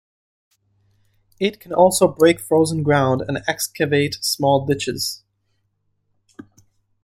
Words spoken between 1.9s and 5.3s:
break frozen ground and excavate small ditches.